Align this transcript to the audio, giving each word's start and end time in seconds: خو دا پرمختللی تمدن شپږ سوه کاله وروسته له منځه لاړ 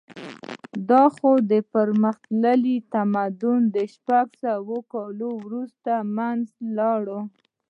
خو 1.15 1.31
دا 1.53 1.59
پرمختللی 1.73 2.75
تمدن 2.93 3.63
شپږ 3.93 4.27
سوه 4.43 4.75
کاله 4.93 5.29
وروسته 5.45 5.91
له 5.99 6.05
منځه 6.15 6.55
لاړ 6.77 7.05